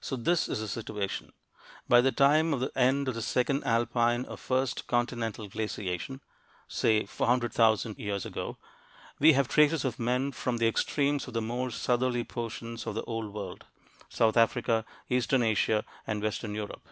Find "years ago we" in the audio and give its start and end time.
7.98-9.32